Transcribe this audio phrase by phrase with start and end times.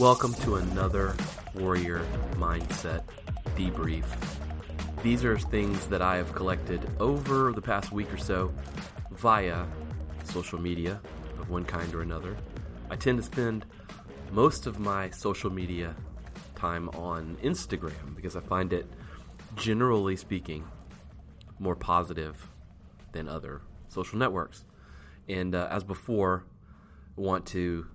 [0.00, 1.14] Welcome to another
[1.54, 3.02] Warrior Mindset
[3.54, 4.06] debrief.
[5.02, 8.50] These are things that I have collected over the past week or so
[9.10, 9.66] via
[10.24, 11.02] social media
[11.38, 12.34] of one kind or another.
[12.88, 13.66] I tend to spend
[14.32, 15.94] most of my social media
[16.54, 18.86] time on Instagram because I find it,
[19.56, 20.64] generally speaking,
[21.58, 22.48] more positive
[23.12, 24.64] than other social networks.
[25.28, 26.46] And uh, as before,
[27.18, 27.86] I want to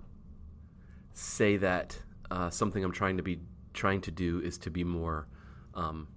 [1.12, 1.98] say that
[2.30, 3.40] uh, something I'm trying to be
[3.74, 5.28] trying to do is to be more
[5.74, 6.08] um,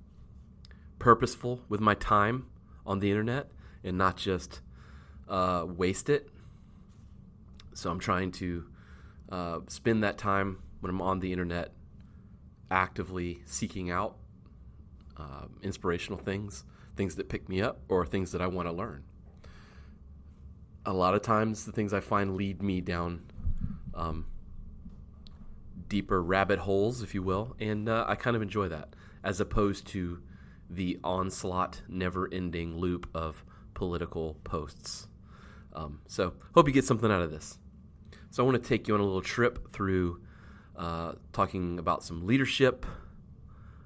[0.98, 2.48] purposeful with my time
[2.86, 3.50] on the internet
[3.84, 4.62] and not just
[5.28, 6.30] uh, waste it.
[7.74, 8.66] So I'm trying to
[9.30, 11.72] uh, spend that time when I'm on the internet
[12.72, 14.18] actively seeking out
[15.18, 16.64] uh, inspirational things,
[16.96, 19.04] things that pick me up, or things that I want to learn.
[20.86, 23.22] A lot of times, the things I find lead me down
[23.94, 24.26] um,
[25.90, 29.88] deeper rabbit holes, if you will, and uh, I kind of enjoy that as opposed
[29.88, 30.22] to
[30.70, 35.08] the onslaught, never ending loop of political posts.
[35.74, 37.58] Um, so, hope you get something out of this.
[38.30, 40.22] So, I want to take you on a little trip through
[40.76, 42.86] uh, talking about some leadership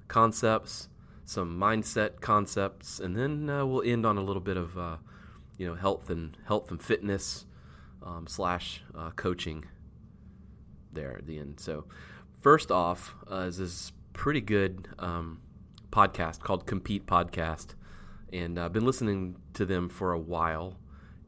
[0.08, 0.88] concepts,
[1.24, 4.96] some mindset concepts, and then uh, we'll end on a little bit of uh,
[5.56, 7.46] you know health and health and fitness
[8.02, 9.64] um, slash uh, coaching
[10.94, 11.60] there at the end.
[11.60, 11.84] So,
[12.40, 15.40] first off, uh, is this pretty good um,
[15.90, 17.74] podcast called Compete Podcast,
[18.32, 20.76] and I've been listening to them for a while,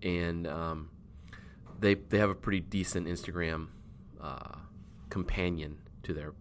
[0.02, 0.90] and um,
[1.80, 3.68] they they have a pretty decent Instagram
[4.20, 4.56] uh,
[5.10, 6.32] companion to their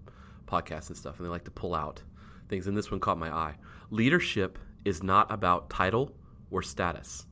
[0.48, 2.02] podcast and stuff, and they like to pull out
[2.50, 2.68] things.
[2.68, 3.56] And this one caught my eye.
[3.90, 6.16] Leadership is not about title
[6.52, 7.26] or status.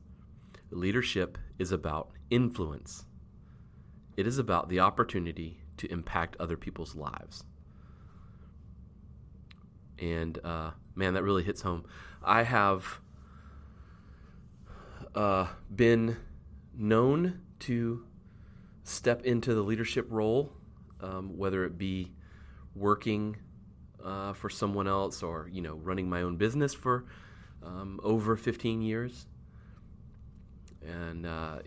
[0.70, 3.06] Leadership is about influence.
[4.16, 7.44] It is about the opportunity to impact other people's lives.
[9.98, 11.84] And uh, man, that really hits home.
[12.22, 13.00] I have
[15.14, 16.16] uh, been
[16.76, 18.04] known to
[18.82, 20.52] step into the leadership role,
[21.00, 22.12] um, whether it be
[22.74, 23.36] working
[24.04, 27.06] uh, for someone else or you know running my own business for
[27.62, 29.26] um, over 15 years.
[30.86, 31.60] And uh,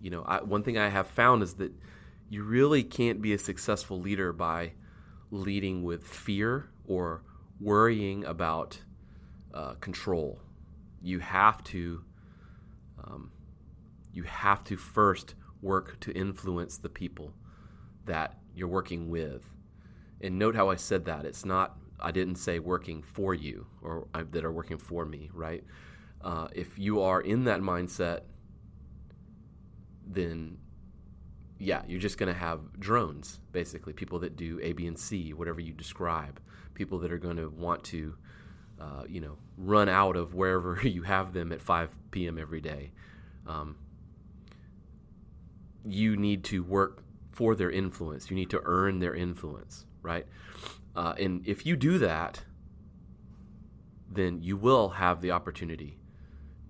[0.00, 1.72] you know, I, one thing I have found is that
[2.32, 4.72] you really can't be a successful leader by
[5.30, 7.22] leading with fear or
[7.60, 8.80] worrying about
[9.52, 10.40] uh, control.
[11.02, 12.02] You have to
[13.04, 13.32] um,
[14.14, 17.34] you have to first work to influence the people
[18.06, 19.44] that you're working with.
[20.22, 21.26] And note how I said that.
[21.26, 25.28] It's not I didn't say working for you or uh, that are working for me,
[25.34, 25.64] right?
[26.22, 28.20] Uh, if you are in that mindset,
[30.06, 30.56] then
[31.62, 35.32] yeah, you're just going to have drones, basically, people that do A, B, and C,
[35.32, 36.40] whatever you describe,
[36.74, 38.16] people that are going to want to,
[38.80, 42.36] uh, you know, run out of wherever you have them at 5 p.m.
[42.36, 42.90] every day.
[43.46, 43.76] Um,
[45.84, 48.28] you need to work for their influence.
[48.28, 50.26] You need to earn their influence, right?
[50.96, 52.42] Uh, and if you do that,
[54.10, 55.98] then you will have the opportunity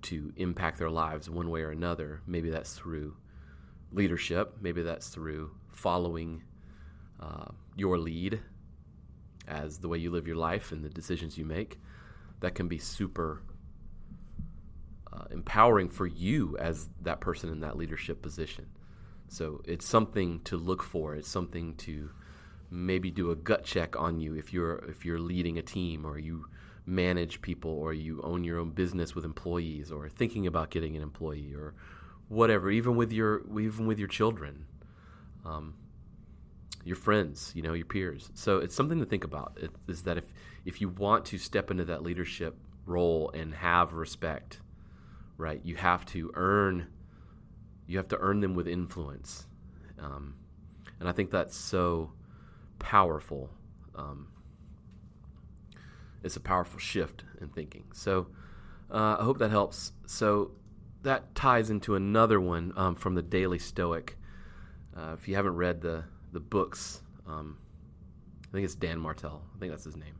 [0.02, 2.20] to impact their lives one way or another.
[2.26, 3.16] Maybe that's through
[3.92, 4.56] leadership.
[4.60, 6.42] Maybe that's through following
[7.20, 8.40] uh, your lead
[9.48, 11.78] as the way you live your life and the decisions you make.
[12.40, 13.42] That can be super
[15.12, 18.66] uh, empowering for you as that person in that leadership position.
[19.28, 21.14] So it's something to look for.
[21.14, 22.10] It's something to
[22.70, 26.18] maybe do a gut check on you if you're if you're leading a team or
[26.18, 26.46] you
[26.86, 31.02] manage people or you own your own business with employees or thinking about getting an
[31.02, 31.74] employee or
[32.32, 34.64] whatever, even with your even with your children,
[35.44, 35.74] um,
[36.84, 38.30] your friends, you know, your peers.
[38.34, 39.58] So it's something to think about.
[39.60, 40.24] It, is that if
[40.64, 42.56] if you want to step into that leadership
[42.86, 44.60] role and have respect,
[45.36, 46.88] right, you have to earn
[47.86, 49.46] you have to earn them with influence,
[49.98, 50.34] um,
[50.98, 52.12] and I think that's so
[52.78, 53.50] powerful.
[53.94, 54.28] Um,
[56.22, 57.84] it's a powerful shift in thinking.
[57.92, 58.28] So
[58.90, 59.92] uh, I hope that helps.
[60.06, 60.52] So
[61.02, 64.16] that ties into another one um, from the Daily Stoic.
[64.96, 67.58] Uh, if you haven't read the the books, um,
[68.48, 69.42] I think it's Dan Martell.
[69.54, 70.14] I think that's his name.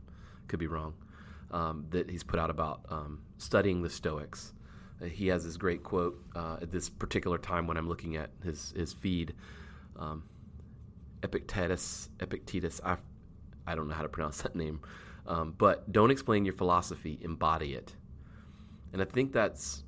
[0.47, 0.93] Could be wrong.
[1.51, 4.53] Um, that he's put out about um, studying the Stoics.
[5.01, 8.29] Uh, he has this great quote uh, at this particular time when I'm looking at
[8.43, 9.33] his his feed.
[9.97, 10.23] Um,
[11.23, 12.81] Epictetus, Epictetus.
[12.83, 12.97] I,
[13.65, 14.81] I don't know how to pronounce that name,
[15.27, 17.95] um, but don't explain your philosophy, embody it.
[18.91, 19.83] And I think that's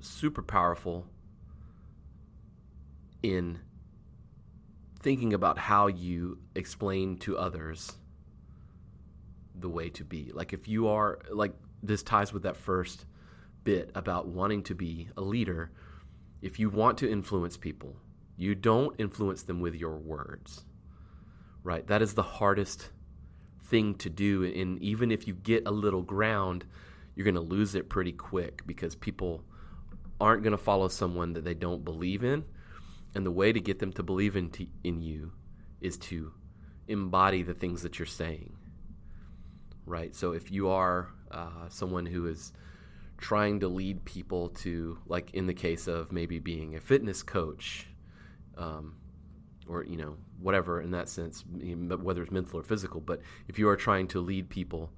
[0.00, 1.06] super powerful
[3.22, 3.58] in
[5.00, 7.96] thinking about how you explain to others
[9.54, 10.30] the way to be.
[10.32, 11.52] Like if you are like
[11.82, 13.06] this ties with that first
[13.64, 15.70] bit about wanting to be a leader.
[16.42, 17.96] If you want to influence people,
[18.36, 20.64] you don't influence them with your words.
[21.62, 21.86] Right?
[21.86, 22.90] That is the hardest
[23.62, 26.64] thing to do and even if you get a little ground,
[27.14, 29.44] you're going to lose it pretty quick because people
[30.20, 32.44] aren't going to follow someone that they don't believe in.
[33.14, 35.32] And the way to get them to believe in, t- in you
[35.80, 36.32] is to
[36.86, 38.56] embody the things that you're saying.
[39.84, 40.14] Right?
[40.14, 42.52] So if you are uh, someone who is
[43.18, 47.86] trying to lead people to, like in the case of maybe being a fitness coach,
[48.56, 48.94] um,
[49.68, 53.68] or, you know, whatever in that sense, whether it's mental or physical, but if you
[53.68, 54.90] are trying to lead people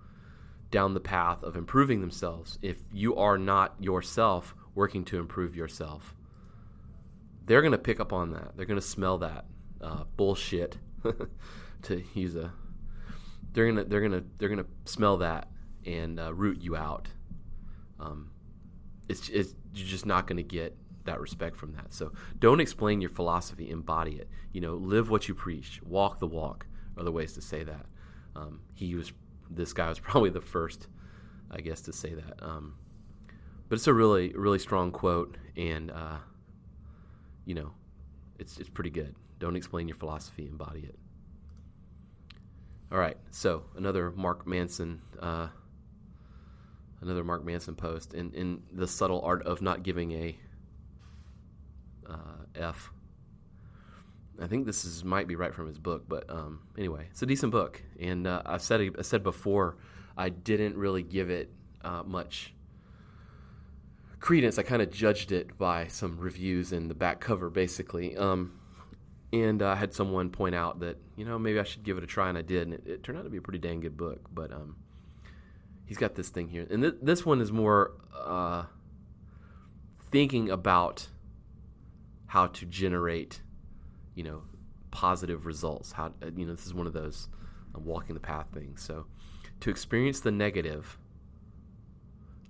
[0.71, 6.15] down the path of improving themselves, if you are not yourself working to improve yourself,
[7.47, 8.57] they're going to pick up on that.
[8.57, 9.45] They're going to smell that
[9.81, 10.79] uh, bullshit,
[11.83, 12.53] to use a.
[13.53, 15.49] They're gonna they're gonna they're gonna smell that
[15.85, 17.09] and uh, root you out.
[18.01, 18.31] Um,
[19.09, 21.93] it's it's you're just not going to get that respect from that.
[21.93, 24.29] So don't explain your philosophy, embody it.
[24.53, 26.67] You know, live what you preach, walk the walk.
[26.97, 27.87] Are the ways to say that.
[28.37, 29.13] Um, he was
[29.51, 30.89] this guy was probably the first,
[31.51, 32.43] I guess, to say that.
[32.43, 32.75] Um,
[33.73, 36.19] but it's a really really strong quote, and uh,
[37.47, 37.73] you know,
[38.39, 39.15] it's it's pretty good.
[39.39, 40.99] Don't explain your philosophy, embody it.
[42.93, 45.49] All right, so another Mark Manson, uh,
[47.01, 50.37] another Mark Manson post in in the subtle art of not giving a
[52.11, 52.93] uh, F.
[54.39, 57.27] I think this is might be right from his book, but um, anyway, it's a
[57.27, 59.79] decent book, and uh, I've said I said before
[60.15, 61.51] I didn't really give it
[61.83, 62.53] uh, much
[64.23, 64.57] credence.
[64.59, 68.17] I kind of judged it by some reviews in the back cover, basically.
[68.17, 68.59] Um,
[69.33, 72.05] and I uh, had someone point out that you know maybe I should give it
[72.05, 73.81] a try, and I did, and it, it turned out to be a pretty dang
[73.81, 74.29] good book.
[74.33, 74.77] But um,
[75.85, 78.65] he's got this thing here, and th- this one is more uh,
[80.11, 81.09] thinking about
[82.27, 83.43] how to generate,
[84.15, 84.43] you know,
[84.91, 85.93] positive results.
[85.93, 87.29] How uh, you know this is one of those
[87.75, 88.83] uh, walking the path things.
[88.83, 89.07] So,
[89.61, 90.99] to experience the negative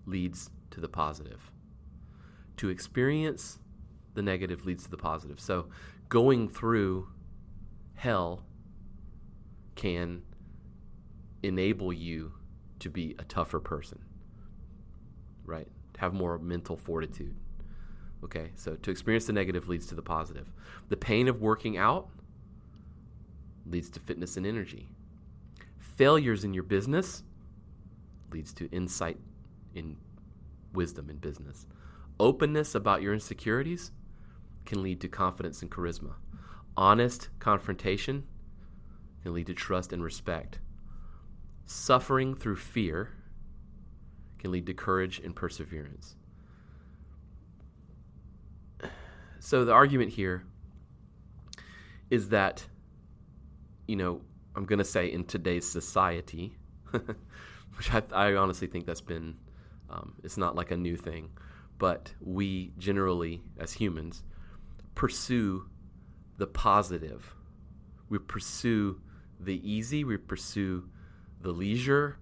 [0.04, 1.51] leads to the positive
[2.62, 3.58] to experience
[4.14, 5.40] the negative leads to the positive.
[5.40, 5.66] So
[6.08, 7.08] going through
[7.96, 8.44] hell
[9.74, 10.22] can
[11.42, 12.34] enable you
[12.78, 13.98] to be a tougher person,
[15.44, 15.66] right?
[15.98, 17.34] Have more mental fortitude.
[18.22, 20.46] Okay, so to experience the negative leads to the positive.
[20.88, 22.10] The pain of working out
[23.66, 24.88] leads to fitness and energy.
[25.80, 27.24] Failures in your business
[28.30, 29.18] leads to insight
[29.74, 29.96] in
[30.72, 31.66] wisdom in business.
[32.22, 33.90] Openness about your insecurities
[34.64, 36.12] can lead to confidence and charisma.
[36.76, 38.22] Honest confrontation
[39.24, 40.60] can lead to trust and respect.
[41.66, 43.10] Suffering through fear
[44.38, 46.14] can lead to courage and perseverance.
[49.40, 50.44] So the argument here
[52.08, 52.64] is that,
[53.88, 54.20] you know,
[54.54, 56.54] I'm going to say in today's society,
[56.92, 59.38] which I, I, honestly think that's been,
[59.90, 61.28] um, it's not like a new thing
[61.82, 64.22] but we generally, as humans,
[64.94, 65.68] pursue
[66.38, 67.34] the positive.
[68.08, 69.00] We pursue
[69.40, 70.88] the easy, we pursue
[71.40, 72.18] the leisure,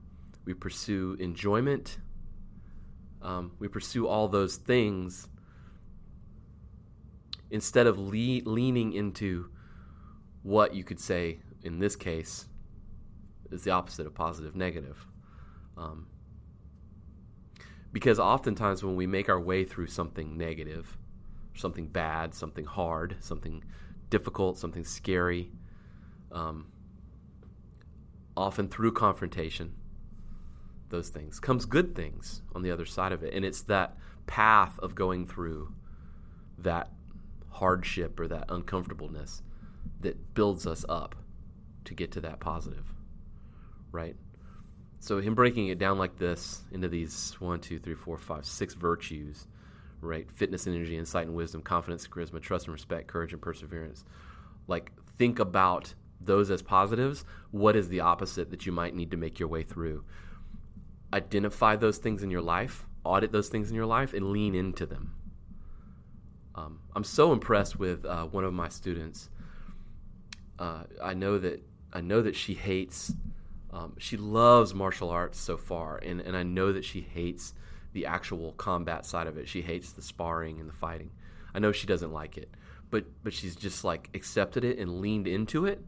[0.47, 1.99] we pursue enjoyment,
[3.21, 5.29] um, we pursue all those things
[7.51, 9.51] instead of le- leaning into
[10.43, 12.47] what you could say in this case
[13.51, 15.05] is the opposite of positive negative.
[15.77, 16.07] Um,
[17.93, 20.97] because oftentimes when we make our way through something negative,
[21.55, 23.65] something bad, something hard, something
[24.09, 25.51] difficult, something scary,
[26.33, 26.67] um,
[28.37, 29.75] often through confrontation,
[30.91, 33.35] those things comes good things on the other side of it.
[33.35, 35.75] And it's that path of going through
[36.59, 36.91] that
[37.51, 39.43] hardship or that uncomfortableness
[40.01, 41.15] that builds us up
[41.85, 42.93] to get to that positive,
[43.93, 44.17] right?
[45.01, 48.75] So him breaking it down like this into these one, two, three, four, five, six
[48.75, 49.47] virtues,
[50.03, 50.31] right?
[50.31, 54.05] Fitness, energy, insight, and wisdom, confidence, charisma, trust and respect, courage and perseverance.
[54.69, 57.25] Like, think about those as positives.
[57.51, 60.05] What is the opposite that you might need to make your way through?
[61.15, 64.85] Identify those things in your life, audit those things in your life, and lean into
[64.85, 65.15] them.
[66.55, 69.31] Um, I'm so impressed with uh, one of my students.
[70.59, 73.15] Uh, I know that I know that she hates.
[73.73, 77.55] Um, she loves martial arts so far, and, and I know that she hates
[77.93, 79.49] the actual combat side of it.
[79.49, 81.11] She hates the sparring and the fighting.
[81.55, 82.51] I know she doesn't like it,
[82.91, 85.85] but but she's just like accepted it and leaned into it,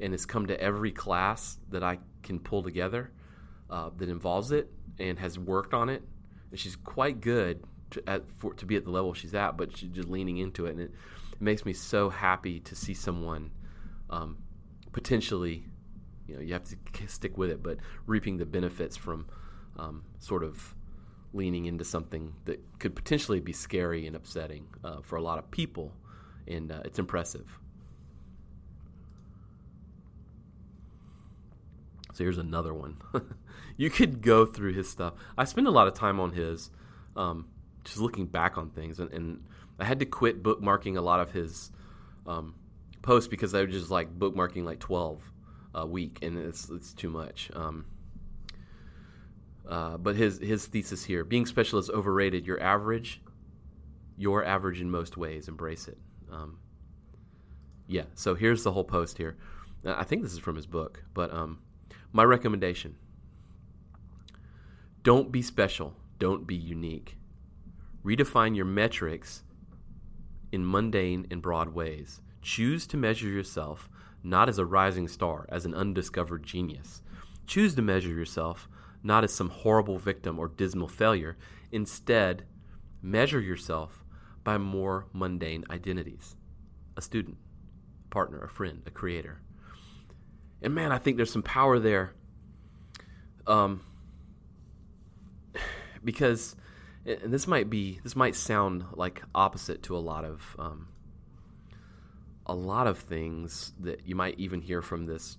[0.00, 3.10] and has come to every class that I can pull together
[3.70, 6.02] uh, that involves it, and has worked on it.
[6.50, 9.76] And she's quite good to, at, for, to be at the level she's at, but
[9.76, 10.92] she's just leaning into it, and it,
[11.32, 13.50] it makes me so happy to see someone
[14.10, 14.38] um,
[14.92, 15.64] potentially,
[16.28, 16.76] you know, you have to
[17.08, 19.26] stick with it, but reaping the benefits from
[19.76, 20.74] um, sort of
[21.32, 25.50] leaning into something that could potentially be scary and upsetting uh, for a lot of
[25.50, 25.92] people,
[26.46, 27.58] and uh, it's impressive.
[32.12, 32.98] So here's another one.
[33.76, 35.14] you could go through his stuff.
[35.36, 36.70] I spend a lot of time on his,
[37.16, 37.46] um,
[37.84, 39.44] just looking back on things, and, and,
[39.80, 41.70] I had to quit bookmarking a lot of his
[42.26, 42.56] um,
[43.00, 45.30] posts because I was just like bookmarking like twelve
[45.82, 47.50] a week, and it's it's too much.
[47.54, 47.86] Um,
[49.68, 52.46] uh, but his his thesis here: being special is overrated.
[52.46, 53.20] You're average.
[54.16, 55.48] You're average in most ways.
[55.48, 55.98] Embrace it.
[56.32, 56.58] Um,
[57.86, 58.04] yeah.
[58.14, 59.36] So here's the whole post here.
[59.84, 61.60] I think this is from his book, but um,
[62.12, 62.96] my recommendation:
[65.02, 65.94] don't be special.
[66.18, 67.16] Don't be unique.
[68.04, 69.44] Redefine your metrics
[70.50, 72.20] in mundane and broad ways.
[72.42, 73.88] Choose to measure yourself
[74.22, 77.02] not as a rising star, as an undiscovered genius.
[77.46, 78.68] Choose to measure yourself
[79.02, 81.36] not as some horrible victim or dismal failure.
[81.70, 82.44] Instead,
[83.02, 84.04] measure yourself
[84.44, 86.36] by more mundane identities
[86.96, 87.36] a student,
[88.06, 89.40] a partner, a friend, a creator.
[90.60, 92.12] And man, I think there's some power there.
[93.46, 93.82] Um,
[96.04, 96.56] because
[97.06, 100.88] and this might be this might sound like opposite to a lot of um,
[102.48, 105.36] a lot of things that you might even hear from this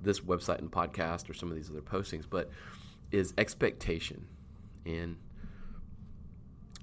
[0.00, 2.50] this website and podcast or some of these other postings, but
[3.10, 4.26] is expectation.
[4.84, 5.16] And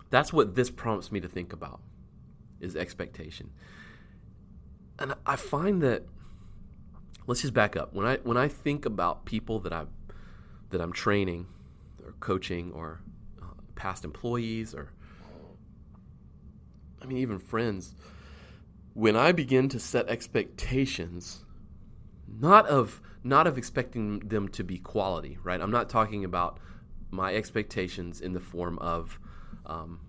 [0.09, 1.81] that's what this prompts me to think about
[2.59, 3.51] is expectation.
[4.97, 6.03] And I find that
[7.27, 7.93] let's just back up.
[7.93, 9.85] When I when I think about people that I
[10.71, 11.47] that I'm training
[12.03, 13.01] or coaching or
[13.41, 13.45] uh,
[13.75, 14.91] past employees or
[17.01, 17.95] I mean even friends
[18.93, 21.45] when I begin to set expectations
[22.39, 25.61] not of not of expecting them to be quality, right?
[25.61, 26.59] I'm not talking about
[27.11, 29.19] my expectations in the form of
[29.65, 29.99] um,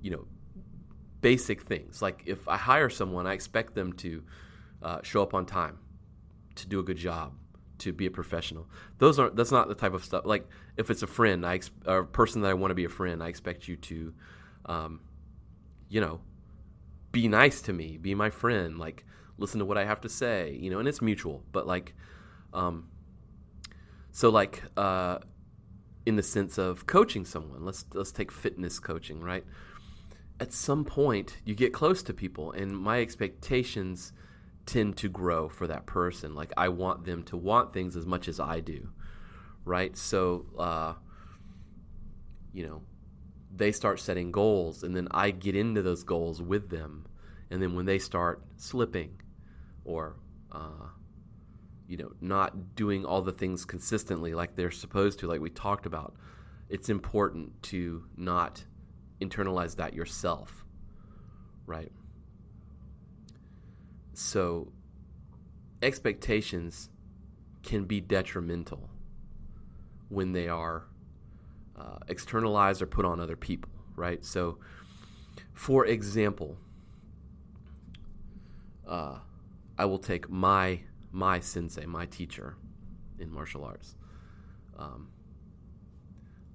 [0.00, 0.26] you know
[1.20, 4.22] basic things like if I hire someone, I expect them to
[4.82, 5.78] uh, show up on time,
[6.56, 7.34] to do a good job,
[7.78, 8.66] to be a professional.
[8.98, 9.36] Those aren't.
[9.36, 10.24] That's not the type of stuff.
[10.24, 12.90] Like if it's a friend, I or a person that I want to be a
[12.90, 14.14] friend, I expect you to,
[14.66, 15.00] um,
[15.88, 16.20] you know,
[17.12, 19.04] be nice to me, be my friend, like
[19.38, 21.42] listen to what I have to say, you know, and it's mutual.
[21.52, 21.94] But like,
[22.52, 22.88] um,
[24.12, 25.18] so like, uh,
[26.06, 29.44] in the sense of coaching someone, let's let's take fitness coaching, right?
[30.38, 34.12] At some point, you get close to people, and my expectations
[34.66, 36.34] tend to grow for that person.
[36.34, 38.88] Like I want them to want things as much as I do,
[39.64, 39.96] right?
[39.96, 40.94] So, uh,
[42.52, 42.82] you know,
[43.54, 47.06] they start setting goals, and then I get into those goals with them,
[47.50, 49.20] and then when they start slipping,
[49.84, 50.16] or
[50.52, 50.88] uh,
[51.88, 55.86] you know, not doing all the things consistently like they're supposed to, like we talked
[55.86, 56.14] about,
[56.68, 58.64] it's important to not
[59.20, 60.64] internalize that yourself,
[61.66, 61.90] right?
[64.12, 64.72] So
[65.82, 66.90] expectations
[67.62, 68.88] can be detrimental
[70.08, 70.84] when they are
[71.80, 74.24] uh, externalized or put on other people, right?
[74.24, 74.58] So,
[75.54, 76.58] for example,
[78.86, 79.18] uh,
[79.78, 80.80] I will take my
[81.12, 82.56] my sensei, my teacher
[83.18, 83.96] in martial arts.
[84.78, 85.08] Um,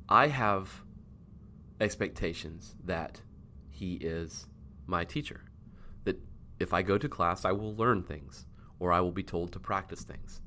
[0.08, 0.84] I have
[1.82, 3.22] expectations that
[3.70, 4.48] he is
[4.88, 5.42] my teacher
[6.06, 6.18] That
[6.60, 8.46] if I go to class, I will learn things
[8.80, 10.42] or I will be told to practice things.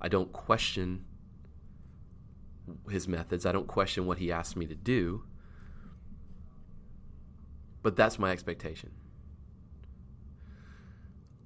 [0.00, 1.04] I don't question
[2.90, 5.24] his methods, I don't question what he asks me to do,
[7.82, 8.92] but that's my expectation.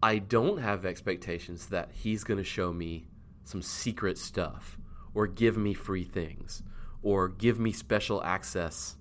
[0.02, 3.06] I don't have expectations that he's going to show me
[3.44, 4.78] some secret stuff
[5.12, 6.62] or give me free things
[7.02, 8.96] or give me special access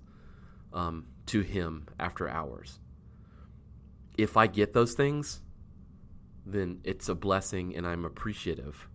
[0.72, 2.80] um, to him after hours.
[4.18, 5.40] If I get those things,
[6.44, 8.88] then it's a blessing and I'm appreciative,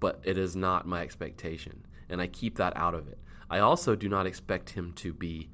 [0.00, 1.86] but it is not my expectation.
[2.08, 3.18] And I keep that out of it.
[3.50, 5.50] I also do not expect him to be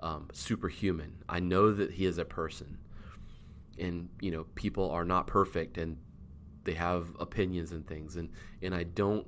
[0.00, 1.22] um, superhuman.
[1.28, 2.78] I know that he is a person,
[3.78, 5.98] and you know people are not perfect, and
[6.64, 8.30] they have opinions and things, and
[8.62, 9.26] and I don't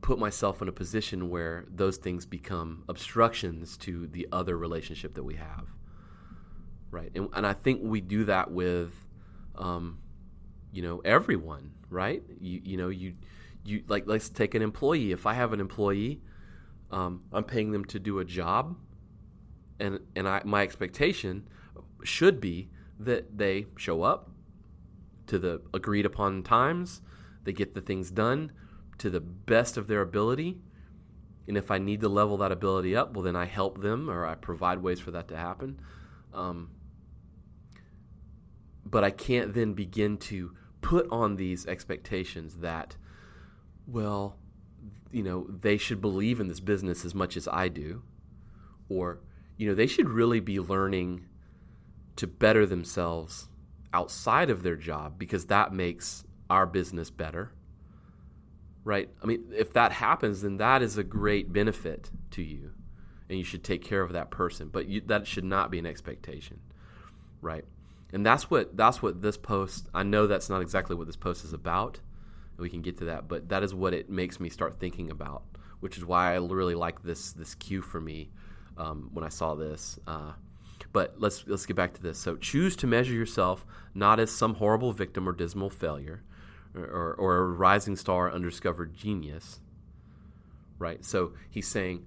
[0.00, 5.22] put myself in a position where those things become obstructions to the other relationship that
[5.22, 5.68] we have,
[6.90, 7.10] right?
[7.14, 8.92] And and I think we do that with,
[9.56, 9.98] um,
[10.72, 12.22] you know, everyone, right?
[12.40, 13.14] You you know you
[13.66, 15.12] you like let's take an employee.
[15.12, 16.20] If I have an employee,
[16.90, 18.76] um, I'm paying them to do a job
[19.78, 21.48] and and I, my expectation
[22.02, 24.30] should be that they show up
[25.26, 27.02] to the agreed upon times,
[27.44, 28.52] they get the things done
[28.98, 30.58] to the best of their ability.
[31.48, 34.26] And if I need to level that ability up, well, then I help them or
[34.26, 35.80] I provide ways for that to happen.
[36.32, 36.70] Um,
[38.84, 42.96] but I can't then begin to put on these expectations that,
[43.86, 44.36] well,
[45.10, 48.02] you know, they should believe in this business as much as I do,
[48.88, 49.20] or
[49.56, 51.24] you know, they should really be learning
[52.16, 53.48] to better themselves
[53.92, 57.52] outside of their job because that makes our business better.
[58.84, 59.08] Right?
[59.22, 62.72] I mean, if that happens, then that is a great benefit to you
[63.28, 65.86] and you should take care of that person, but you, that should not be an
[65.86, 66.60] expectation.
[67.40, 67.64] Right?
[68.12, 71.44] And that's what that's what this post I know that's not exactly what this post
[71.44, 72.00] is about.
[72.58, 75.42] We can get to that, but that is what it makes me start thinking about,
[75.80, 78.30] which is why I really like this this cue for me
[78.78, 79.98] um, when I saw this.
[80.06, 80.32] Uh,
[80.92, 82.18] but let's let's get back to this.
[82.18, 86.22] So choose to measure yourself not as some horrible victim or dismal failure,
[86.74, 89.60] or, or, or a rising star, undiscovered genius.
[90.78, 91.04] Right.
[91.04, 92.04] So he's saying,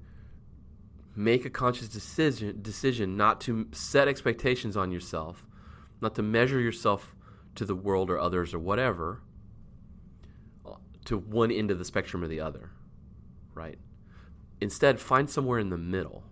[1.15, 5.45] make a conscious decision decision not to set expectations on yourself,
[6.01, 7.15] not to measure yourself
[7.55, 9.21] to the world or others or whatever,
[11.09, 12.71] to one end of the spectrum or the other.
[13.53, 13.77] Right.
[14.61, 16.23] Instead, find somewhere in the middle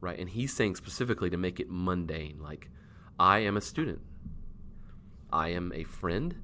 [0.00, 0.18] right?
[0.18, 2.70] And he's saying specifically to make it mundane, like,
[3.18, 4.00] I am a student,
[5.32, 6.36] I am a friend,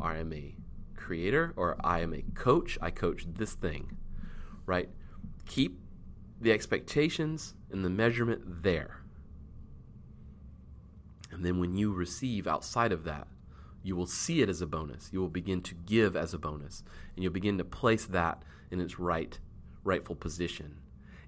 [0.00, 0.56] I am a
[0.96, 2.78] creator, or I am a coach.
[2.80, 3.96] I coach this thing,
[4.66, 4.88] right?
[5.46, 5.78] Keep
[6.40, 9.02] the expectations and the measurement there.
[11.30, 13.28] And then when you receive outside of that,
[13.84, 15.10] you will see it as a bonus.
[15.12, 16.82] You will begin to give as a bonus,
[17.14, 19.38] and you'll begin to place that in its right,
[19.84, 20.78] rightful position.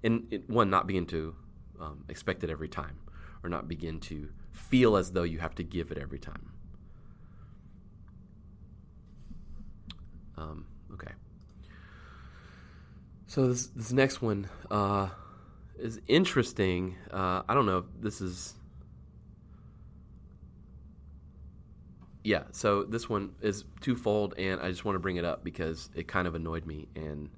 [0.03, 1.35] And it, one not begin to
[1.79, 2.97] um, expect it every time
[3.43, 6.51] or not begin to feel as though you have to give it every time.
[10.35, 11.13] Um, okay.
[13.27, 15.09] So this, this next one uh,
[15.77, 16.95] is interesting.
[17.11, 18.55] Uh, i don't know if this is
[22.27, 25.89] yeah so this one is twofold and i just want to bring it up because
[25.95, 27.29] it kind of annoyed me and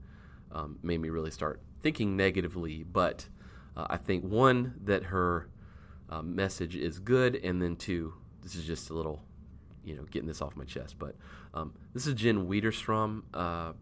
[0.51, 3.27] um, made me really start thinking negatively, but
[3.75, 5.47] uh, I think one that her
[6.09, 9.21] uh, message is good, and then two, this is just a little,
[9.83, 10.95] you know, getting this off my chest.
[10.97, 11.15] But
[11.53, 13.23] um, this is Jen Widerstrom.
[13.33, 13.73] Uh,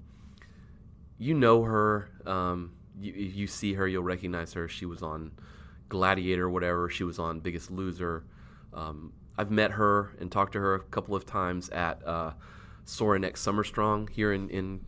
[1.17, 2.09] you know her.
[2.25, 4.67] Um, you, if you see her, you'll recognize her.
[4.67, 5.31] She was on
[5.89, 6.89] Gladiator, whatever.
[6.89, 8.23] She was on Biggest Loser.
[8.73, 12.31] Um, I've met her and talked to her a couple of times at uh,
[12.85, 14.85] Summer Strong here in, in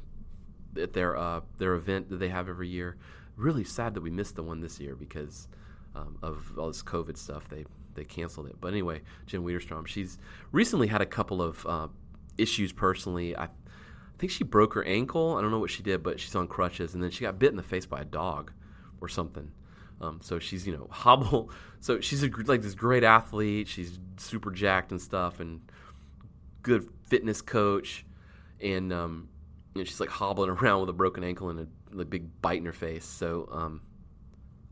[0.80, 2.98] at their uh, their event that they have every year.
[3.36, 5.48] Really sad that we missed the one this year because
[5.96, 7.48] um, of all this COVID stuff.
[7.50, 8.56] They they canceled it.
[8.60, 10.18] But anyway, Jen Widerstrom, she's
[10.52, 11.88] recently had a couple of uh,
[12.38, 13.36] issues personally.
[13.36, 13.50] I, I
[14.18, 15.36] think she broke her ankle.
[15.36, 17.52] I don't know what she did, but she's on crutches, and then she got bit
[17.52, 18.52] in the face by a dog
[19.02, 19.52] or something.
[20.02, 21.52] Um, so she's you know hobble.
[21.80, 23.68] So she's a, like this great athlete.
[23.68, 25.62] She's super jacked and stuff, and
[26.62, 28.06] good fitness coach.
[28.62, 29.30] And um,
[29.74, 31.68] you know, she's like hobbling around with a broken ankle and
[32.00, 33.06] a, big bite in her face.
[33.06, 33.82] So um,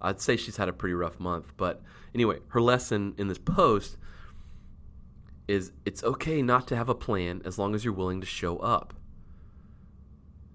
[0.02, 1.54] I'd say she's had a pretty rough month.
[1.58, 1.82] But
[2.14, 3.98] anyway, her lesson in this post
[5.48, 8.58] is it's okay not to have a plan as long as you're willing to show
[8.58, 8.94] up.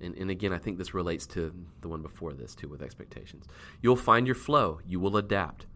[0.03, 3.47] And, and again, I think this relates to the one before this too with expectations.
[3.81, 5.67] You'll find your flow, you will adapt.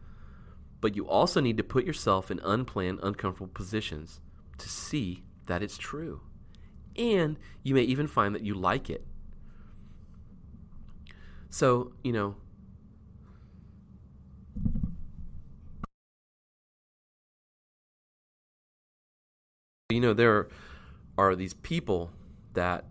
[0.80, 4.20] But you also need to put yourself in unplanned, uncomfortable positions
[4.58, 6.20] to see that it's true
[6.98, 9.04] and you may even find that you like it.
[11.50, 12.36] So, you know,
[19.90, 20.48] you know there
[21.16, 22.10] are these people
[22.54, 22.84] that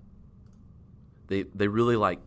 [1.27, 2.19] they they really like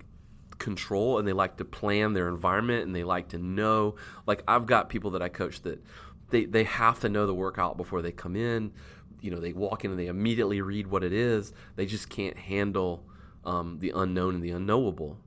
[0.58, 3.94] control and they like to plan their environment and they like to know
[4.26, 5.82] like I've got people that I coach that
[6.30, 8.72] they they have to know the workout before they come in.
[9.20, 11.52] You know, they walk in and they immediately read what it is.
[11.76, 13.04] They just can't handle
[13.44, 15.18] um, the unknown and the unknowable.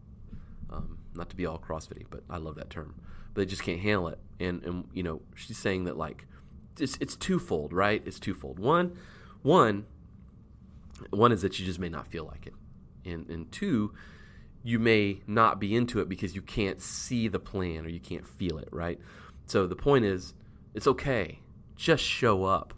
[0.70, 2.96] Um, not to be all CrossFitty, but I love that term.
[3.34, 4.20] But they just can't handle it.
[4.40, 6.26] And and you know, she's saying that like
[6.80, 8.02] it's it's twofold, right?
[8.06, 8.60] It's twofold.
[8.60, 8.98] One,
[9.42, 9.86] one,
[11.10, 12.54] one is that you just may not feel like it,
[13.06, 13.94] and and two,
[14.64, 18.28] you may not be into it because you can't see the plan or you can't
[18.28, 19.00] feel it, right?
[19.46, 20.34] So the point is,
[20.74, 21.40] it's okay.
[21.76, 22.74] Just show up.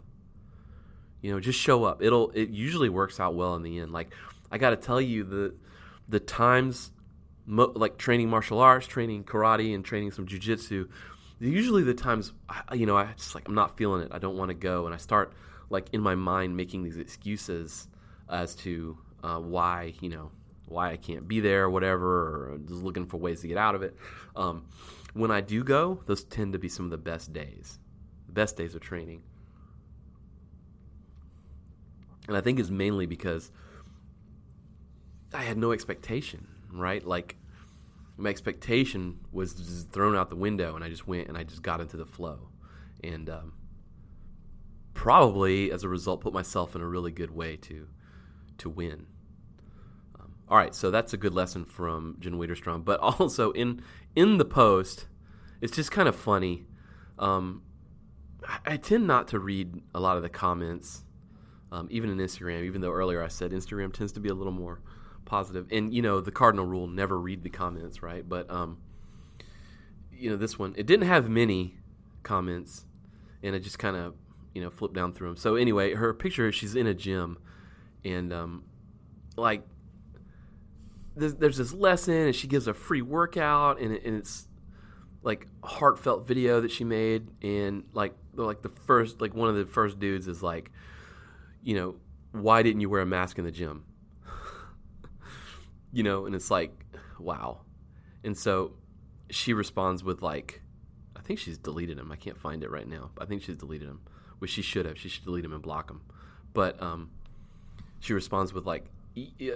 [1.20, 2.02] You know, just show up.
[2.02, 3.92] It'll it usually works out well in the end.
[3.92, 4.12] Like
[4.50, 5.54] I got to tell you the
[6.08, 6.90] the times
[7.46, 10.88] mo- like training martial arts, training karate and training some jujitsu,
[11.40, 14.08] usually the times I, you know I just like I'm not feeling it.
[14.12, 15.32] I don't want to go and I start
[15.70, 17.88] like in my mind making these excuses
[18.28, 20.30] as to uh, why, you know,
[20.66, 23.74] why I can't be there or whatever or just looking for ways to get out
[23.74, 23.96] of it.
[24.36, 24.66] Um,
[25.14, 27.78] when I do go, those tend to be some of the best days
[28.26, 29.22] the best days of training.
[32.26, 33.50] And I think it's mainly because
[35.32, 37.04] I had no expectation, right?
[37.04, 37.36] Like
[38.16, 41.62] my expectation was just thrown out the window, and I just went and I just
[41.62, 42.48] got into the flow,
[43.02, 43.52] and um,
[44.94, 47.88] probably as a result put myself in a really good way to
[48.58, 49.06] to win.
[50.54, 53.82] All right, so that's a good lesson from Jen Widerstrom, but also in
[54.14, 55.06] in the post,
[55.60, 56.64] it's just kind of funny.
[57.18, 57.62] Um,
[58.64, 61.02] I tend not to read a lot of the comments,
[61.72, 62.62] um, even in Instagram.
[62.62, 64.80] Even though earlier I said Instagram tends to be a little more
[65.24, 68.28] positive, and you know the cardinal rule: never read the comments, right?
[68.28, 68.78] But um,
[70.12, 71.78] you know this one, it didn't have many
[72.22, 72.84] comments,
[73.42, 74.14] and I just kind of
[74.54, 75.36] you know flipped down through them.
[75.36, 77.38] So anyway, her picture, she's in a gym,
[78.04, 78.62] and um,
[79.36, 79.66] like
[81.16, 84.48] there's, there's this lesson, and she gives a free workout, and, it, and it's
[85.22, 89.64] like heartfelt video that she made, and like like the first like one of the
[89.64, 90.70] first dudes is like,
[91.62, 91.94] you know,
[92.32, 93.84] why didn't you wear a mask in the gym?
[95.92, 96.72] you know, and it's like,
[97.18, 97.60] wow.
[98.24, 98.72] And so
[99.30, 100.62] she responds with like,
[101.16, 102.10] I think she's deleted him.
[102.10, 103.10] I can't find it right now.
[103.18, 104.00] I think she's deleted him,
[104.38, 104.98] which she should have.
[104.98, 106.02] She should delete him and block him.
[106.52, 107.10] But um,
[108.00, 108.86] she responds with like,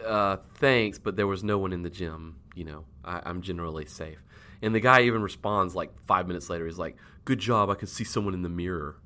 [0.07, 2.37] uh, thanks, but there was no one in the gym.
[2.55, 4.19] You know, I, I'm generally safe.
[4.63, 6.67] And the guy even responds like five minutes later.
[6.67, 7.71] He's like, "Good job.
[7.71, 8.97] I can see someone in the mirror."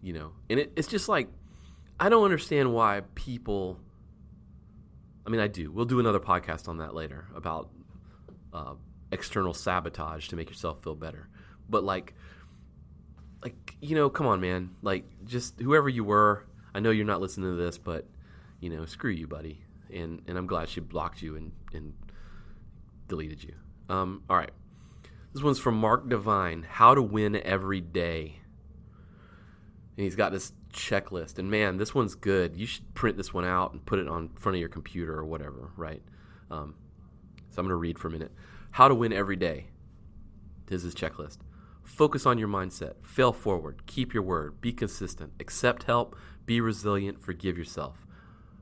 [0.00, 1.28] You know, and it, it's just like
[2.00, 3.78] I don't understand why people.
[5.26, 5.70] I mean, I do.
[5.70, 7.68] We'll do another podcast on that later about
[8.52, 8.74] uh,
[9.12, 11.28] external sabotage to make yourself feel better.
[11.68, 12.14] But like,
[13.42, 14.70] like you know, come on, man.
[14.82, 16.46] Like, just whoever you were.
[16.74, 18.06] I know you're not listening to this, but
[18.60, 19.62] you know, screw you, buddy.
[19.92, 21.94] And and I'm glad she blocked you and and
[23.08, 23.54] deleted you.
[23.88, 24.50] Um, all right.
[25.32, 28.40] This one's from Mark Divine How to Win Every Day.
[29.96, 31.38] And he's got this checklist.
[31.38, 32.56] And man, this one's good.
[32.56, 35.24] You should print this one out and put it on front of your computer or
[35.24, 36.02] whatever, right?
[36.50, 36.74] Um,
[37.50, 38.32] so I'm going to read for a minute.
[38.72, 39.68] How to Win Every Day.
[40.66, 41.38] This is checklist.
[41.82, 42.94] Focus on your mindset.
[43.02, 43.86] Fail forward.
[43.86, 44.60] Keep your word.
[44.60, 45.32] Be consistent.
[45.40, 46.16] Accept help.
[46.46, 47.22] Be resilient.
[47.22, 48.06] Forgive yourself.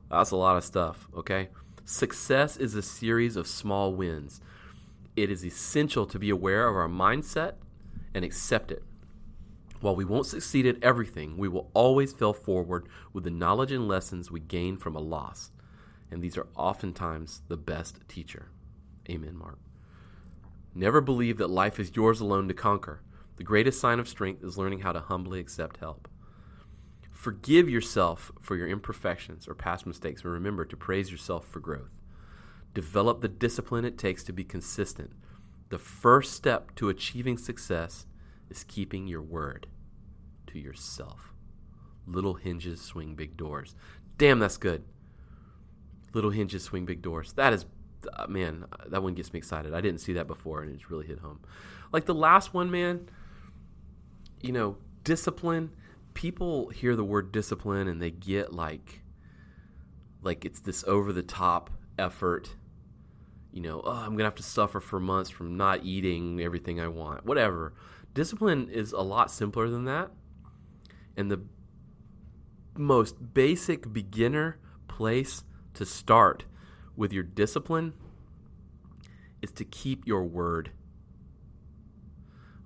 [0.09, 1.49] That's a lot of stuff, okay?
[1.85, 4.41] Success is a series of small wins
[5.17, 7.55] it is essential to be aware of our mindset
[8.13, 8.83] and accept it.
[9.81, 13.87] While we won't succeed at everything, we will always fail forward with the knowledge and
[13.87, 15.51] lessons we gain from a loss.
[16.11, 18.49] And these are oftentimes the best teacher.
[19.09, 19.57] Amen, Mark.
[20.73, 23.01] Never believe that life is yours alone to conquer.
[23.37, 26.07] The greatest sign of strength is learning how to humbly accept help.
[27.17, 31.89] Forgive yourself for your imperfections or past mistakes, and remember to praise yourself for growth.
[32.75, 35.13] Develop the discipline it takes to be consistent.
[35.69, 38.05] The first step to achieving success
[38.51, 39.65] is keeping your word
[40.45, 41.33] to yourself.
[42.05, 43.73] Little hinges swing big doors.
[44.19, 44.83] Damn, that's good.
[46.13, 47.33] Little hinges swing big doors.
[47.33, 47.65] That is,
[48.13, 49.73] uh, man, that one gets me excited.
[49.73, 51.39] I didn't see that before, and it's really hit home.
[51.91, 53.09] Like the last one, man,
[54.39, 55.71] you know, discipline.
[56.17, 59.03] People hear the word discipline and they get like,
[60.23, 62.49] like it's this over the top effort
[63.57, 66.89] you know, oh, I'm to have to suffer for months from not eating everything I
[66.89, 67.73] want, whatever.
[68.13, 70.11] Discipline is a lot simpler than that.
[71.15, 71.41] And the
[72.75, 76.45] most basic beginner place to start
[76.95, 77.93] with your discipline
[79.41, 80.69] is to keep your word.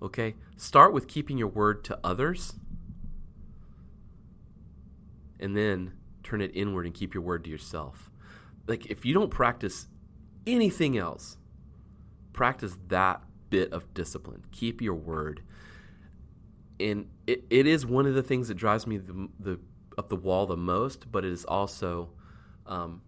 [0.01, 0.35] Okay?
[0.57, 2.55] Start with keeping your word to others
[5.41, 8.09] and then turn it inward and keep your word to yourself.
[8.67, 9.87] Like if you don't practice
[10.45, 11.37] anything else,
[12.33, 14.43] practice that bit of discipline.
[14.51, 15.41] Keep your word.
[16.79, 19.59] And it, it is one of the things that drives me the, the
[19.97, 22.09] up the wall the most, but it is also,
[22.65, 23.01] um,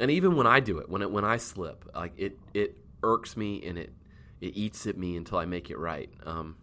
[0.00, 3.36] and even when I do it, when it, when I slip, like it it irks
[3.36, 3.92] me and it
[4.40, 6.10] it eats at me until I make it right.
[6.24, 6.56] Um,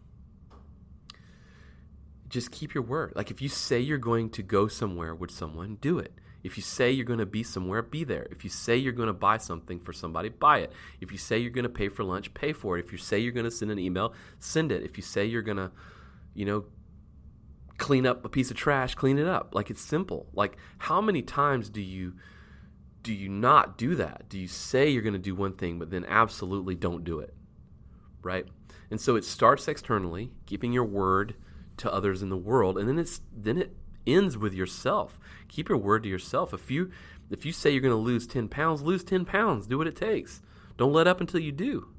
[2.30, 3.14] just keep your word.
[3.16, 6.14] Like if you say you're going to go somewhere with someone, do it.
[6.44, 8.28] If you say you're going to be somewhere, be there.
[8.30, 10.72] If you say you're going to buy something for somebody, buy it.
[11.02, 12.86] If you say you're going to pay for lunch, pay for it.
[12.86, 14.84] If you say you're going to send an email, send it.
[14.84, 15.72] If you say you're going to,
[16.36, 16.66] you know,
[17.78, 19.56] clean up a piece of trash, clean it up.
[19.56, 20.28] Like it's simple.
[20.34, 22.14] Like how many times do you
[23.02, 24.30] do you not do that?
[24.30, 27.34] Do you say you're going to do one thing but then absolutely don't do it?
[28.22, 28.46] Right?
[28.90, 31.36] And so it starts externally, keeping your word
[31.78, 33.76] to others in the world, and then it's then it
[34.08, 35.20] ends with yourself.
[35.48, 36.54] Keep your word to yourself.
[36.54, 36.92] If you
[37.30, 39.68] if you say you're going to lose 10 pounds, lose 10 pounds.
[39.68, 40.42] Do what it takes.
[40.78, 41.90] Don't let up until you do.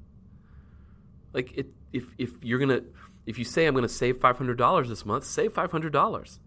[1.33, 2.83] Like it, if if you're to
[3.25, 6.39] if you say I'm going to save $500 this month, save $500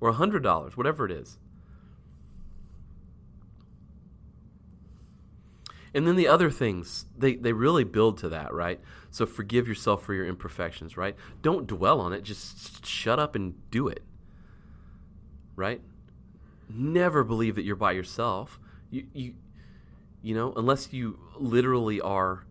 [0.00, 1.38] or $100, whatever it is.
[5.94, 8.80] And then the other things, they, they really build to that, right?
[9.10, 11.16] So forgive yourself for your imperfections, right?
[11.42, 12.22] Don't dwell on it.
[12.22, 14.02] Just shut up and do it
[15.58, 15.80] right?
[16.70, 18.60] Never believe that you're by yourself.
[18.90, 19.34] You, you,
[20.22, 22.44] you know, unless you literally are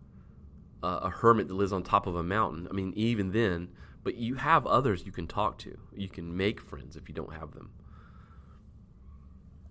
[0.80, 2.68] a hermit that lives on top of a mountain.
[2.70, 3.70] I mean, even then,
[4.04, 5.76] but you have others you can talk to.
[5.92, 7.70] You can make friends if you don't have them.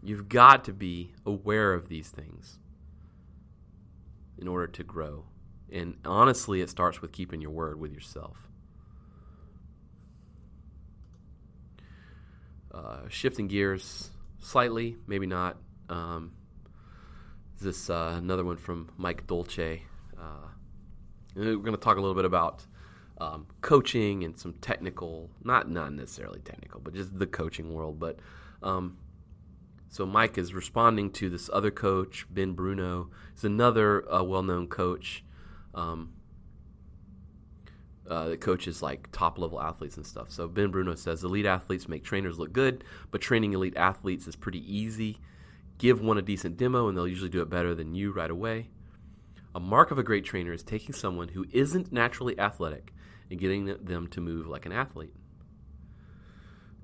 [0.04, 2.60] You've got to be aware of these things
[4.40, 5.26] in order to grow.
[5.72, 8.38] And honestly, it starts with keeping your word with yourself.
[12.74, 15.58] Uh, shifting gears slightly, maybe not.
[15.90, 16.34] Um,
[17.60, 19.82] this uh, another one from Mike Dolce.
[20.18, 20.48] Uh,
[21.36, 22.66] we're going to talk a little bit about
[23.20, 28.00] um, coaching and some technical, not not necessarily technical, but just the coaching world.
[28.00, 28.20] But
[28.62, 28.98] um,
[29.90, 33.10] so Mike is responding to this other coach, Ben Bruno.
[33.34, 35.24] He's another uh, well-known coach.
[35.74, 36.14] Um,
[38.10, 40.32] uh, that coaches like top level athletes and stuff.
[40.32, 44.36] So Ben Bruno says elite athletes make trainers look good, but training elite athletes is
[44.36, 45.20] pretty easy.
[45.78, 48.70] Give one a decent demo, and they'll usually do it better than you right away.
[49.54, 52.94] A mark of a great trainer is taking someone who isn't naturally athletic
[53.30, 55.14] and getting them to move like an athlete.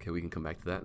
[0.02, 0.84] Okay, we can come back to that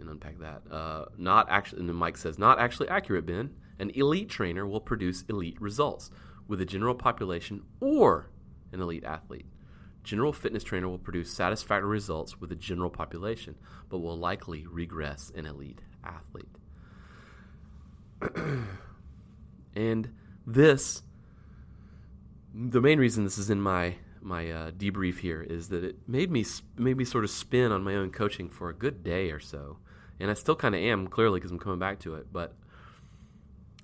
[0.00, 0.62] and unpack that.
[0.70, 3.50] Uh, not actually, and then Mike says, not actually accurate, Ben.
[3.78, 6.10] An elite trainer will produce elite results
[6.46, 8.28] with a general population or
[8.72, 9.46] an elite athlete.
[10.02, 13.54] General fitness trainer will produce satisfactory results with a general population,
[13.88, 16.56] but will likely regress an elite athlete.
[19.74, 20.10] and
[20.46, 21.02] this,
[22.54, 26.30] the main reason this is in my my uh, debrief here is that it made
[26.30, 26.44] me
[26.76, 29.78] made me sort of spin on my own coaching for a good day or so,
[30.20, 32.32] and I still kind of am clearly because I'm coming back to it.
[32.32, 32.54] But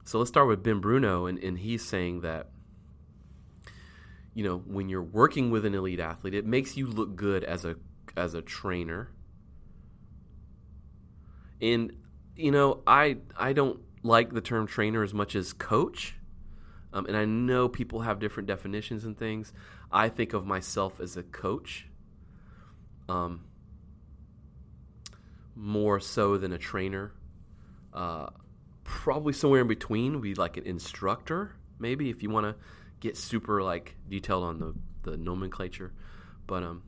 [0.04, 2.48] so let's start with Ben Bruno, and, and he's saying that
[4.36, 7.64] you know, when you're working with an elite athlete, it makes you look good as
[7.64, 7.76] a
[8.18, 9.10] as a trainer.
[11.62, 11.96] And
[12.36, 16.16] you know, I I don't like the term trainer as much as coach.
[16.92, 19.54] Um, and I know people have different definitions and things.
[19.90, 21.86] I think of myself as a coach,
[23.08, 23.44] um,
[25.56, 27.12] more so than a trainer.
[27.92, 28.28] Uh,
[28.84, 32.54] probably somewhere in between would be like an instructor, maybe if you want to
[33.00, 35.92] get super like detailed on the the nomenclature,
[36.46, 36.82] but um,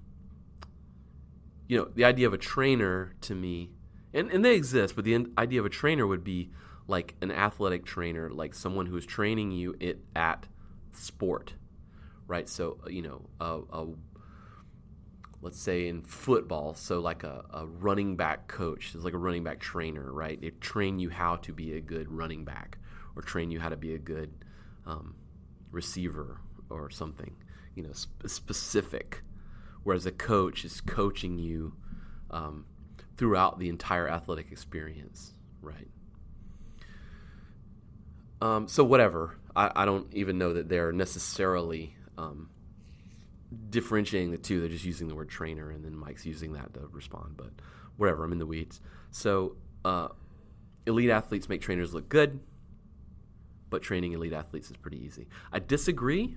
[1.66, 3.70] you know, the idea of a trainer to me,
[4.12, 6.50] and and they exist, but the idea of a trainer would be
[6.86, 10.46] like an athletic trainer, like someone who is training you it at
[10.92, 11.54] sport,
[12.26, 12.48] right?
[12.48, 13.86] So you know, a, a
[15.40, 19.44] let's say in football, so like a, a running back coach is like a running
[19.44, 20.40] back trainer, right?
[20.40, 22.78] They train you how to be a good running back,
[23.14, 24.32] or train you how to be a good
[24.86, 25.14] um,
[25.70, 27.36] receiver or something,
[27.74, 29.22] you know, sp- specific.
[29.84, 31.74] Whereas a coach is coaching you
[32.30, 32.66] um,
[33.16, 35.88] throughout the entire athletic experience, right?
[38.40, 42.50] Um, so whatever, I, I, don't even know that they're necessarily um,
[43.70, 44.60] differentiating the two.
[44.60, 47.36] They're just using the word trainer, and then Mike's using that to respond.
[47.36, 47.50] But
[47.96, 48.80] whatever, I'm in the weeds.
[49.10, 50.08] So uh,
[50.86, 52.40] elite athletes make trainers look good
[53.70, 55.28] but training elite athletes is pretty easy.
[55.52, 56.36] I disagree.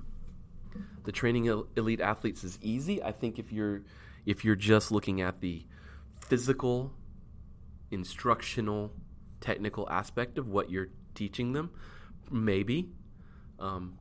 [1.03, 3.01] The training elite athletes is easy.
[3.03, 3.83] I think if you're
[4.25, 5.65] if you're just looking at the
[6.27, 6.93] physical,
[7.89, 8.93] instructional,
[9.39, 11.71] technical aspect of what you're teaching them,
[12.29, 12.89] maybe.
[13.59, 13.97] Um,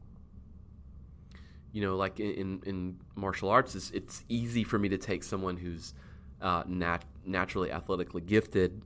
[1.73, 5.57] you know, like in, in martial arts, it's, it's easy for me to take someone
[5.57, 5.95] who's
[6.41, 8.83] uh, nat- naturally athletically gifted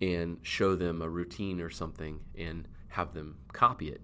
[0.00, 4.00] and show them a routine or something and have them copy it.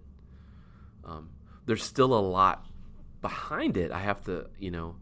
[1.05, 1.31] Um,
[1.67, 2.67] there's still a lot
[3.21, 3.91] behind it.
[3.91, 4.97] I have to, you know,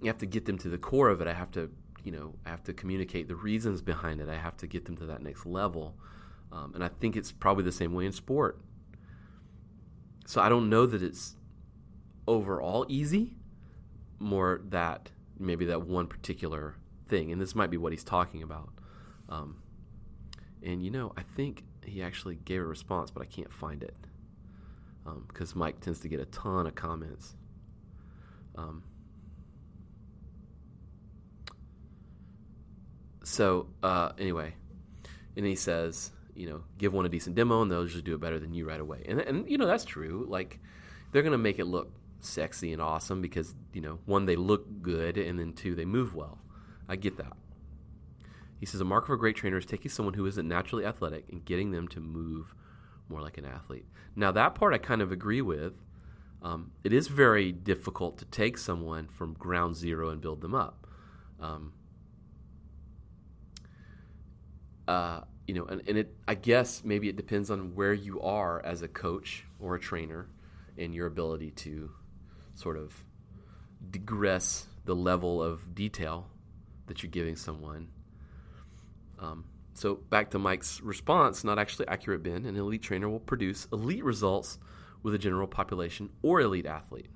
[0.00, 1.26] you have to get them to the core of it.
[1.26, 1.70] I have to,
[2.04, 4.28] you know, I have to communicate the reasons behind it.
[4.28, 5.96] I have to get them to that next level.
[6.52, 8.58] Um, and I think it's probably the same way in sport.
[10.26, 11.36] So I don't know that it's
[12.30, 13.34] overall easy,
[14.20, 16.76] more that maybe that one particular
[17.08, 17.32] thing.
[17.32, 18.70] And this might be what he's talking about.
[19.28, 19.56] Um,
[20.62, 23.96] and you know, I think he actually gave a response, but I can't find it
[25.26, 27.34] because um, Mike tends to get a ton of comments.
[28.56, 28.84] Um,
[33.24, 34.54] so uh, anyway,
[35.36, 38.20] and he says, you know, give one a decent demo, and they'll usually do it
[38.20, 39.04] better than you right away.
[39.08, 40.26] And and you know that's true.
[40.28, 40.60] Like
[41.10, 41.92] they're gonna make it look
[42.24, 46.14] sexy and awesome because you know one they look good, and then two they move
[46.14, 46.38] well.
[46.88, 47.36] I get that.
[48.58, 51.24] He says a mark of a great trainer is taking someone who isn't naturally athletic
[51.30, 52.54] and getting them to move
[53.08, 53.86] more like an athlete.
[54.14, 55.72] Now, that part I kind of agree with.
[56.42, 60.86] Um, it is very difficult to take someone from ground zero and build them up.
[61.38, 61.72] Um,
[64.88, 68.64] uh, you know, and, and it, I guess maybe it depends on where you are
[68.64, 70.28] as a coach or a trainer
[70.78, 71.90] and your ability to
[72.60, 73.04] sort of
[73.90, 76.28] digress the level of detail
[76.86, 77.88] that you're giving someone.
[79.18, 79.44] Um,
[79.74, 82.44] so back to Mike's response, not actually accurate, Ben.
[82.44, 84.58] An elite trainer will produce elite results
[85.02, 87.08] with a general population or elite athlete.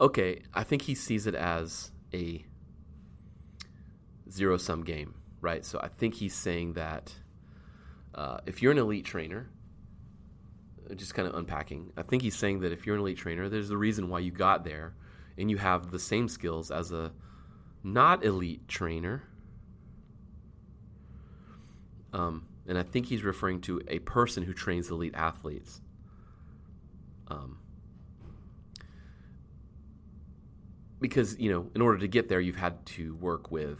[0.00, 2.44] Okay, I think he sees it as a
[4.30, 5.64] zero sum game, right?
[5.64, 7.12] So I think he's saying that
[8.14, 9.50] uh, if you're an elite trainer,
[10.96, 13.70] just kind of unpacking, I think he's saying that if you're an elite trainer, there's
[13.70, 14.94] a reason why you got there
[15.36, 17.12] and you have the same skills as a
[17.82, 19.22] not elite trainer
[22.12, 25.80] um, and I think he's referring to a person who trains elite athletes.
[27.28, 27.58] Um,
[31.00, 33.78] because you know, in order to get there, you've had to work with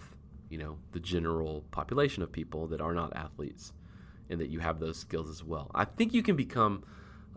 [0.50, 3.72] you know the general population of people that are not athletes,
[4.28, 5.70] and that you have those skills as well.
[5.74, 6.84] I think you can become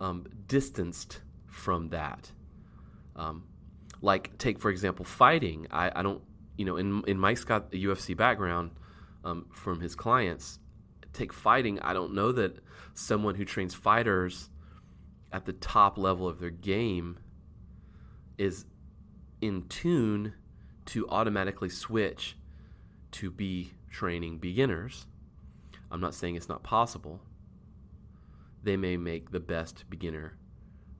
[0.01, 2.31] um, distanced from that.
[3.15, 3.45] Um,
[4.01, 5.67] like take for example fighting.
[5.71, 6.21] I, I don't
[6.57, 8.71] you know in in Mike's got a UFC background
[9.23, 10.59] um, from his clients
[11.13, 12.59] take fighting, I don't know that
[12.93, 14.49] someone who trains fighters
[15.31, 17.19] at the top level of their game
[18.37, 18.65] is
[19.39, 20.33] in tune
[20.85, 22.35] to automatically switch
[23.11, 25.05] to be training beginners.
[25.89, 27.19] I'm not saying it's not possible.
[28.63, 30.37] They may make the best beginner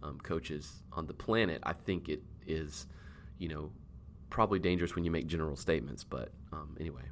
[0.03, 1.61] um, coaches on the planet.
[1.63, 2.87] I think it is,
[3.37, 3.71] you know,
[4.29, 7.03] probably dangerous when you make general statements, but um, anyway.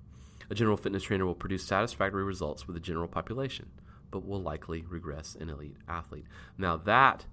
[0.49, 3.69] A general fitness trainer will produce satisfactory results with the general population,
[4.09, 6.25] but will likely regress an elite athlete.
[6.57, 7.25] Now, that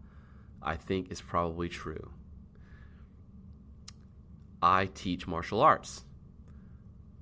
[0.62, 2.10] I think is probably true.
[4.60, 6.04] I teach martial arts.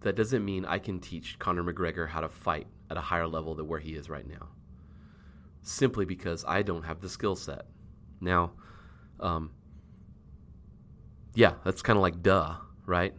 [0.00, 3.54] That doesn't mean I can teach Conor McGregor how to fight at a higher level
[3.54, 4.48] than where he is right now,
[5.64, 7.66] simply because I don't have the skill set.
[8.20, 8.52] Now,
[9.18, 9.50] um,
[11.34, 12.54] yeah, that's kind of like duh,
[12.86, 13.14] right?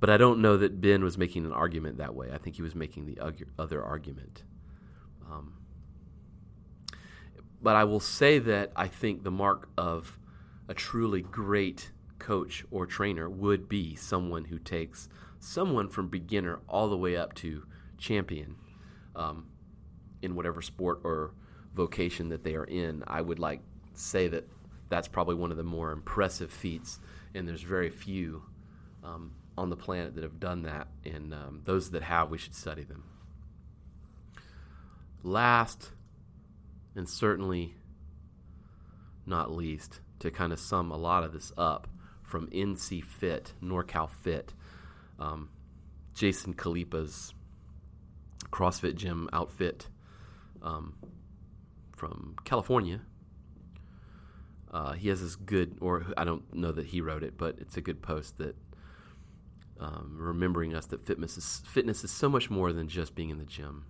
[0.00, 2.30] But I don't know that Ben was making an argument that way.
[2.32, 3.18] I think he was making the
[3.58, 4.44] other argument.
[5.28, 5.54] Um,
[7.60, 10.18] but I will say that I think the mark of
[10.68, 11.90] a truly great
[12.20, 15.08] coach or trainer would be someone who takes
[15.40, 17.64] someone from beginner all the way up to
[17.96, 18.56] champion
[19.16, 19.46] um,
[20.22, 21.32] in whatever sport or
[21.74, 23.04] vocation that they are in.
[23.06, 23.60] I would like
[23.94, 24.48] say that
[24.88, 26.98] that's probably one of the more impressive feats,
[27.34, 28.42] and there's very few
[29.04, 32.54] um, on the planet that have done that, and um, those that have, we should
[32.54, 33.04] study them.
[35.22, 35.90] Last,
[36.94, 37.74] and certainly
[39.26, 41.88] not least, to kind of sum a lot of this up
[42.22, 44.54] from NC Fit, NorCal Fit,
[45.18, 45.50] um,
[46.14, 47.34] Jason Khalipa's
[48.50, 49.88] CrossFit gym outfit
[50.62, 50.94] um,
[51.98, 53.00] from California.
[54.70, 57.76] Uh, he has this good, or I don't know that he wrote it, but it's
[57.76, 58.54] a good post that
[59.80, 63.38] um, remembering us that fitness is, fitness is so much more than just being in
[63.38, 63.86] the gym.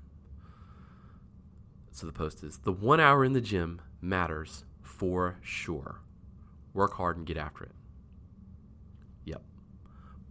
[1.91, 6.01] So the post is the one hour in the gym matters for sure.
[6.73, 7.73] Work hard and get after it.
[9.25, 9.43] Yep.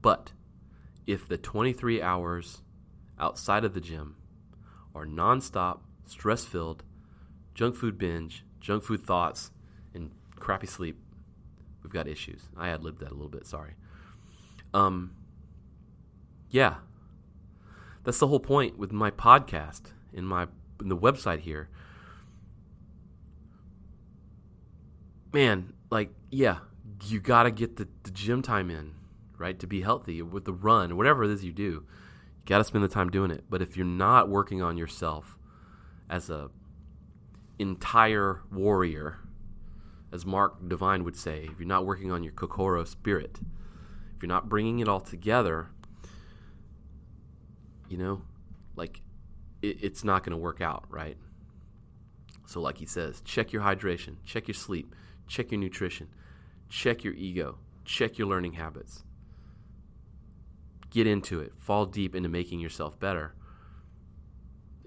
[0.01, 0.31] But
[1.05, 2.61] if the 23 hours
[3.19, 4.15] outside of the gym
[4.95, 6.83] are nonstop, stress filled,
[7.57, 9.49] junk food binge, junk food thoughts,
[9.93, 10.99] and crappy sleep,
[11.81, 12.43] we've got issues.
[12.55, 13.47] I had lived that a little bit.
[13.47, 13.73] Sorry.
[14.73, 15.15] Um.
[16.49, 16.75] Yeah.
[18.03, 20.47] That's the whole point with my podcast in my
[20.79, 21.69] in the website here.
[25.33, 26.59] Man, like, yeah,
[27.05, 28.93] you got to get the, the gym time in,
[29.37, 31.63] right, to be healthy with the run, whatever it is you do.
[31.63, 31.83] You
[32.45, 33.45] got to spend the time doing it.
[33.49, 35.37] But if you're not working on yourself
[36.09, 36.49] as a
[37.59, 39.17] entire warrior,
[40.11, 43.39] as Mark Divine would say, if you're not working on your Kokoro spirit,
[44.15, 45.67] if you're not bringing it all together,
[47.89, 48.21] you know,
[48.75, 49.01] like
[49.61, 51.17] it, it's not going to work out, right?
[52.45, 54.95] So, like he says, check your hydration, check your sleep,
[55.27, 56.07] check your nutrition,
[56.69, 59.03] check your ego, check your learning habits.
[60.89, 63.35] Get into it, fall deep into making yourself better.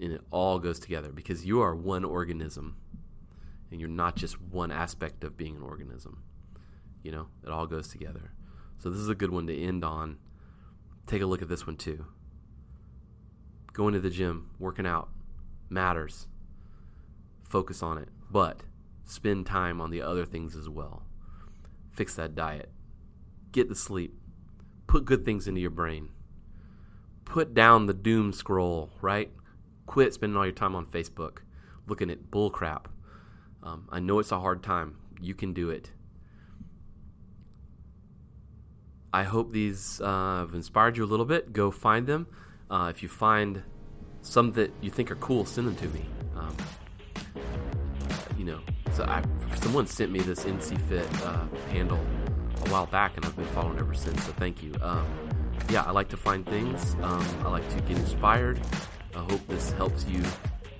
[0.01, 2.75] And it all goes together because you are one organism
[3.69, 6.23] and you're not just one aspect of being an organism.
[7.03, 8.31] You know, it all goes together.
[8.79, 10.17] So, this is a good one to end on.
[11.05, 12.05] Take a look at this one too.
[13.73, 15.09] Going to the gym, working out
[15.69, 16.27] matters.
[17.43, 18.61] Focus on it, but
[19.05, 21.03] spend time on the other things as well.
[21.91, 22.69] Fix that diet.
[23.51, 24.13] Get the sleep.
[24.87, 26.09] Put good things into your brain.
[27.25, 29.31] Put down the doom scroll, right?
[29.85, 31.39] Quit spending all your time on Facebook
[31.87, 32.85] looking at bullcrap.
[33.63, 34.97] Um, I know it's a hard time.
[35.19, 35.91] You can do it.
[39.13, 41.51] I hope these uh, have inspired you a little bit.
[41.51, 42.27] Go find them.
[42.69, 43.61] Uh, if you find
[44.21, 46.05] some that you think are cool, send them to me.
[46.35, 46.55] Um,
[48.37, 48.59] you know,
[48.93, 49.21] so I,
[49.61, 51.99] someone sent me this NC Fit uh, handle
[52.65, 54.23] a while back, and I've been following ever since.
[54.25, 54.73] So thank you.
[54.81, 55.05] Um,
[55.69, 56.95] yeah, I like to find things.
[57.01, 58.61] Um, I like to get inspired.
[59.15, 60.23] I hope this helps you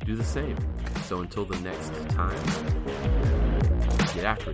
[0.05, 0.57] do the same.
[1.05, 2.43] So until the next time,
[4.15, 4.51] get after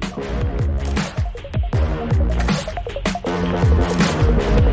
[4.61, 4.66] it.